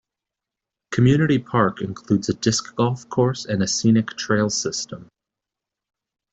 Community 0.89 1.37
Park 1.37 1.79
includes 1.79 2.27
a 2.27 2.33
Disc 2.33 2.75
Golf 2.75 3.07
course 3.07 3.45
and 3.45 3.61
a 3.61 3.67
scenic 3.67 4.17
trail 4.17 4.49
system. 4.49 5.07